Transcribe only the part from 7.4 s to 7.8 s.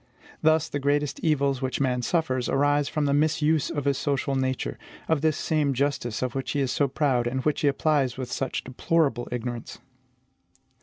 which he